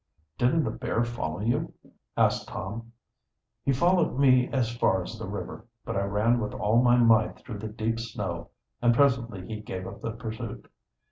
"Didn't 0.39 0.63
the 0.63 0.71
bear 0.71 1.03
follow 1.03 1.41
you?" 1.41 1.75
asked 2.17 2.47
Tom. 2.47 2.91
"He 3.63 3.71
followed 3.71 4.19
as 4.51 4.75
far 4.75 5.03
as 5.03 5.19
the 5.19 5.27
river. 5.27 5.67
But 5.85 5.95
I 5.95 6.05
ran 6.05 6.39
with 6.39 6.55
all 6.55 6.81
my 6.81 6.97
might 6.97 7.37
through 7.37 7.59
the 7.59 7.67
deep 7.67 7.99
snow, 7.99 8.49
and 8.81 8.95
presently 8.95 9.45
he 9.45 9.59
gave 9.61 9.85
up 9.85 10.01
the 10.01 10.13
pursuit. 10.13 10.67